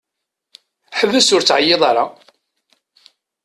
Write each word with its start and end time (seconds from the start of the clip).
Ḥbes 0.99 1.27
ur 1.35 1.41
ttɛeyyiḍ 1.43 1.81
ara! 1.89 2.05